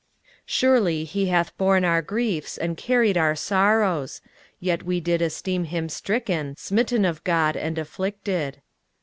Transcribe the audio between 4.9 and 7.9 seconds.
did esteem him stricken, smitten of God, and